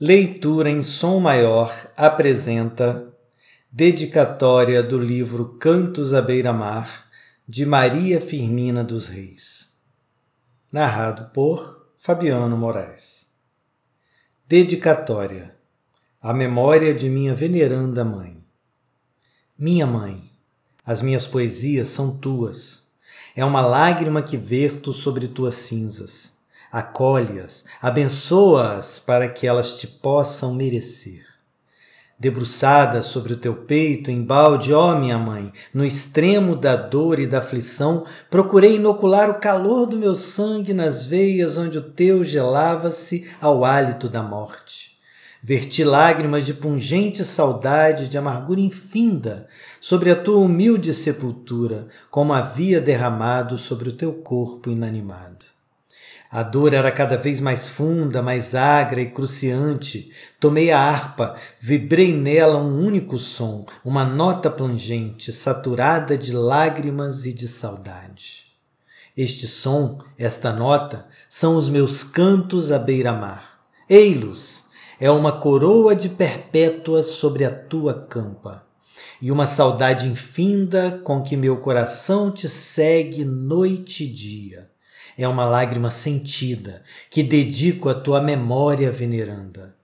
Leitura 0.00 0.70
em 0.70 0.82
Som 0.82 1.20
Maior 1.20 1.92
apresenta 1.96 3.14
dedicatória 3.70 4.82
do 4.82 4.98
livro 4.98 5.56
Cantos 5.60 6.12
à 6.12 6.20
Beira-Mar, 6.20 7.08
de 7.46 7.64
Maria 7.64 8.20
Firmina 8.20 8.82
dos 8.82 9.06
Reis. 9.06 9.74
Narrado 10.72 11.30
por 11.32 11.92
Fabiano 11.98 12.56
Moraes. 12.56 13.26
Dedicatória 14.48 15.54
à 16.20 16.32
memória 16.32 16.92
de 16.92 17.08
minha 17.08 17.34
veneranda 17.34 18.04
mãe. 18.04 18.42
Minha 19.56 19.86
mãe, 19.86 20.32
as 20.84 21.00
minhas 21.00 21.28
poesias 21.28 21.90
são 21.90 22.16
tuas. 22.16 22.88
É 23.36 23.44
uma 23.44 23.60
lágrima 23.60 24.22
que 24.22 24.36
verto 24.36 24.92
sobre 24.92 25.28
tuas 25.28 25.54
cinzas 25.54 26.31
acolhe-as, 26.72 27.66
abençoa-as 27.82 28.98
para 28.98 29.28
que 29.28 29.46
elas 29.46 29.76
te 29.76 29.86
possam 29.86 30.54
merecer. 30.54 31.22
Debruçada 32.18 33.02
sobre 33.02 33.32
o 33.32 33.36
teu 33.36 33.52
peito, 33.52 34.08
em 34.08 34.22
balde, 34.22 34.72
ó 34.72 34.94
minha 34.94 35.18
mãe, 35.18 35.52
no 35.74 35.84
extremo 35.84 36.54
da 36.54 36.76
dor 36.76 37.18
e 37.18 37.26
da 37.26 37.38
aflição, 37.38 38.06
procurei 38.30 38.76
inocular 38.76 39.28
o 39.28 39.40
calor 39.40 39.86
do 39.86 39.98
meu 39.98 40.14
sangue 40.14 40.72
nas 40.72 41.04
veias 41.04 41.58
onde 41.58 41.78
o 41.78 41.82
teu 41.82 42.22
gelava-se 42.22 43.28
ao 43.40 43.64
hálito 43.64 44.08
da 44.08 44.22
morte. 44.22 44.92
Verti 45.42 45.82
lágrimas 45.82 46.46
de 46.46 46.54
pungente 46.54 47.24
saudade, 47.24 48.08
de 48.08 48.16
amargura 48.16 48.60
infinda, 48.60 49.48
sobre 49.80 50.08
a 50.08 50.14
tua 50.14 50.38
humilde 50.38 50.94
sepultura, 50.94 51.88
como 52.08 52.32
havia 52.32 52.80
derramado 52.80 53.58
sobre 53.58 53.88
o 53.88 53.92
teu 53.92 54.12
corpo 54.12 54.70
inanimado. 54.70 55.46
A 56.32 56.42
dor 56.42 56.72
era 56.72 56.90
cada 56.90 57.18
vez 57.18 57.42
mais 57.42 57.68
funda, 57.68 58.22
mais 58.22 58.54
agra 58.54 59.02
e 59.02 59.10
cruciante. 59.10 60.10
Tomei 60.40 60.70
a 60.70 60.80
harpa, 60.80 61.36
vibrei 61.60 62.10
nela 62.16 62.56
um 62.56 62.82
único 62.82 63.18
som, 63.18 63.66
uma 63.84 64.02
nota 64.02 64.50
plangente, 64.50 65.30
saturada 65.30 66.16
de 66.16 66.32
lágrimas 66.32 67.26
e 67.26 67.34
de 67.34 67.46
saudade. 67.46 68.44
Este 69.14 69.46
som, 69.46 69.98
esta 70.16 70.54
nota, 70.54 71.06
são 71.28 71.54
os 71.54 71.68
meus 71.68 72.02
cantos 72.02 72.72
à 72.72 72.78
beira-mar. 72.78 73.60
Ei-los! 73.86 74.64
É 74.98 75.10
uma 75.10 75.32
coroa 75.32 75.94
de 75.94 76.08
perpétuas 76.08 77.08
sobre 77.08 77.44
a 77.44 77.50
tua 77.50 78.06
campa 78.08 78.64
e 79.20 79.30
uma 79.30 79.46
saudade 79.46 80.08
infinda 80.08 80.98
com 81.04 81.20
que 81.20 81.36
meu 81.36 81.58
coração 81.58 82.30
te 82.30 82.48
segue 82.48 83.22
noite 83.22 84.04
e 84.04 84.06
dia 84.06 84.71
é 85.16 85.26
uma 85.26 85.44
lágrima 85.44 85.90
sentida 85.90 86.82
que 87.10 87.22
dedico 87.22 87.88
à 87.88 87.94
tua 87.94 88.20
memória 88.20 88.90
veneranda. 88.90 89.76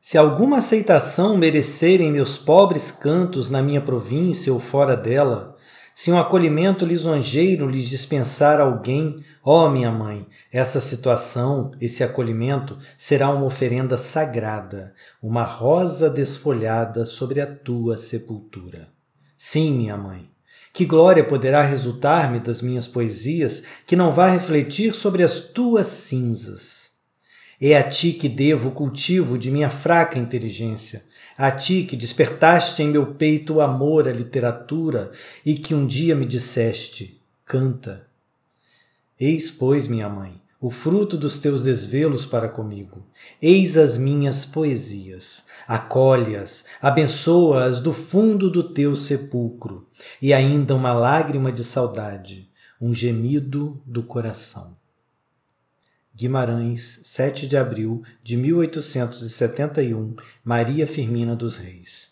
Se 0.00 0.18
alguma 0.18 0.58
aceitação 0.58 1.36
merecerem 1.36 2.12
meus 2.12 2.36
pobres 2.36 2.90
cantos 2.90 3.48
na 3.48 3.62
minha 3.62 3.80
província 3.80 4.52
ou 4.52 4.60
fora 4.60 4.94
dela, 4.94 5.56
se 5.94 6.10
um 6.10 6.18
acolhimento 6.18 6.84
lisonjeiro 6.84 7.68
lhes 7.68 7.88
dispensar 7.88 8.60
alguém, 8.60 9.24
ó 9.44 9.68
minha 9.68 9.92
mãe, 9.92 10.26
essa 10.52 10.80
situação, 10.80 11.70
esse 11.80 12.02
acolhimento 12.02 12.76
será 12.98 13.30
uma 13.30 13.46
oferenda 13.46 13.96
sagrada, 13.96 14.92
uma 15.22 15.44
rosa 15.44 16.10
desfolhada 16.10 17.06
sobre 17.06 17.40
a 17.40 17.46
tua 17.46 17.96
sepultura. 17.96 18.88
Sim, 19.38 19.72
minha 19.72 19.96
mãe, 19.96 20.28
que 20.74 20.84
glória 20.84 21.22
poderá 21.22 21.62
resultar-me 21.62 22.40
das 22.40 22.60
minhas 22.60 22.88
poesias 22.88 23.62
que 23.86 23.94
não 23.94 24.12
vá 24.12 24.26
refletir 24.26 24.92
sobre 24.92 25.22
as 25.22 25.38
tuas 25.38 25.86
cinzas? 25.86 26.90
É 27.60 27.76
a 27.76 27.88
ti 27.88 28.12
que 28.12 28.28
devo 28.28 28.70
o 28.70 28.72
cultivo 28.72 29.38
de 29.38 29.52
minha 29.52 29.70
fraca 29.70 30.18
inteligência, 30.18 31.04
a 31.38 31.52
ti 31.52 31.84
que 31.84 31.96
despertaste 31.96 32.82
em 32.82 32.88
meu 32.88 33.14
peito 33.14 33.54
o 33.54 33.60
amor 33.60 34.08
à 34.08 34.12
literatura 34.12 35.12
e 35.46 35.54
que 35.54 35.76
um 35.76 35.86
dia 35.86 36.16
me 36.16 36.26
disseste: 36.26 37.20
canta. 37.44 38.08
Eis, 39.18 39.52
pois, 39.52 39.86
minha 39.86 40.08
mãe, 40.08 40.40
o 40.64 40.70
fruto 40.70 41.18
dos 41.18 41.36
teus 41.36 41.62
desvelos 41.62 42.24
para 42.24 42.48
comigo. 42.48 43.06
Eis 43.42 43.76
as 43.76 43.98
minhas 43.98 44.46
poesias. 44.46 45.44
Acolhe-as, 45.68 46.64
abençoa-as 46.80 47.80
do 47.80 47.92
fundo 47.92 48.48
do 48.48 48.72
teu 48.72 48.96
sepulcro, 48.96 49.86
e 50.22 50.32
ainda 50.32 50.74
uma 50.74 50.94
lágrima 50.94 51.52
de 51.52 51.62
saudade, 51.62 52.50
um 52.80 52.94
gemido 52.94 53.82
do 53.84 54.02
coração. 54.02 54.74
Guimarães, 56.14 57.02
7 57.04 57.46
de 57.46 57.58
abril 57.58 58.02
de 58.22 58.34
1871, 58.34 60.16
Maria 60.42 60.86
Firmina 60.86 61.36
dos 61.36 61.56
Reis. 61.56 62.08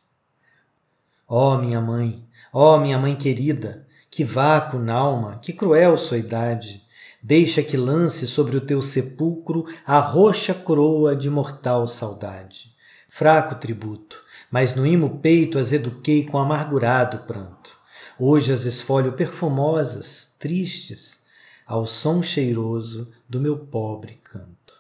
Ó 1.27 1.55
oh, 1.55 1.59
minha 1.59 1.81
mãe, 1.81 2.23
ó 2.53 2.77
oh, 2.77 2.81
minha 2.81 2.99
mãe 2.99 3.17
querida, 3.17 3.87
que 4.11 4.25
vácuo 4.25 4.79
nalma, 4.79 5.39
que 5.39 5.55
cruel 5.55 5.97
sua 5.97 6.19
idade, 6.19 6.83
Deixa 7.23 7.63
que 7.63 7.77
lance 7.77 8.27
sobre 8.27 8.57
o 8.57 8.61
teu 8.61 8.83
sepulcro 8.83 9.65
a 9.87 10.01
roxa 10.01 10.53
coroa 10.53 11.15
de 11.15 11.31
mortal 11.31 11.87
saudade. 11.87 12.75
Fraco 13.09 13.55
tributo, 13.55 14.25
mas 14.51 14.75
no 14.75 14.85
imo 14.85 15.21
peito 15.21 15.57
as 15.57 15.73
eduquei 15.73 16.27
com 16.27 16.37
amargurado 16.37 17.21
pranto. 17.21 17.79
Hoje 18.19 18.53
as 18.53 18.65
esfolho 18.65 19.13
perfumosas, 19.13 20.35
tristes, 20.39 21.23
ao 21.65 21.87
som 21.87 22.23
cheiroso 22.23 23.13
do 23.29 23.41
meu 23.41 23.57
pobre 23.57 24.21
canto. 24.25 24.75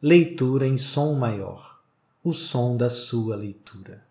Leitura 0.00 0.68
em 0.68 0.78
som 0.78 1.14
maior, 1.14 1.80
o 2.22 2.32
som 2.32 2.76
da 2.76 2.88
sua 2.88 3.34
leitura. 3.34 4.04